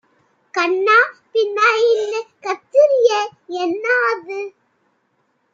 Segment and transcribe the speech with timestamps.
[0.53, 0.95] கன்னா
[1.33, 3.21] பின்னாஇண்ணு கத்துறியே
[3.61, 4.39] என்னாது?